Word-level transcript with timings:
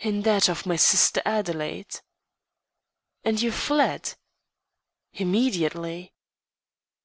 "In 0.00 0.22
that 0.22 0.48
of 0.48 0.66
my 0.66 0.74
sister 0.74 1.22
Adelaide." 1.24 2.00
"And 3.22 3.40
you 3.40 3.52
fled?" 3.52 4.16
"Immediately." 5.12 6.12